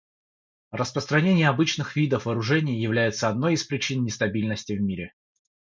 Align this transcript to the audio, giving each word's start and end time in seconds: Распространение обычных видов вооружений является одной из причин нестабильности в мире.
Распространение 0.71 1.47
обычных 1.47 1.95
видов 1.95 2.25
вооружений 2.25 2.81
является 2.81 3.29
одной 3.29 3.53
из 3.53 3.63
причин 3.63 4.03
нестабильности 4.03 4.73
в 4.73 4.81
мире. 4.81 5.13